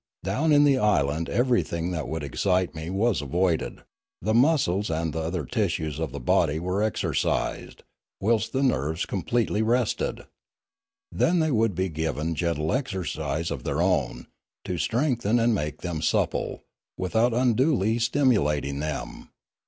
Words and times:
Down 0.23 0.51
in 0.51 0.63
the 0.63 0.79
island 0.79 1.29
everything 1.29 1.91
that 1.91 2.07
would 2.07 2.23
excite 2.23 2.73
me 2.73 2.89
was 2.89 3.21
avoided; 3.21 3.83
the 4.19 4.33
muscles 4.33 4.89
and 4.89 5.13
the 5.13 5.19
other 5.19 5.45
tissues 5.45 5.99
of 5.99 6.11
the 6.11 6.19
body 6.19 6.57
were 6.59 6.81
exercised, 6.81 7.83
whilst 8.19 8.51
the 8.51 8.63
nerves 8.63 9.05
completely 9.05 9.61
rested. 9.61 10.23
Then 11.11 11.37
they 11.37 11.51
would 11.51 11.75
be 11.75 11.87
given 11.89 12.33
gentle 12.33 12.73
exercise 12.73 13.51
of 13.51 13.63
their 13.63 13.79
own, 13.79 14.25
to 14.65 14.79
strengthen 14.79 15.37
and 15.37 15.53
make 15.53 15.81
them 15.83 16.01
supple, 16.01 16.63
without 16.97 17.31
unduly 17.35 17.99
stimulating 17.99 18.79
them. 18.79 19.29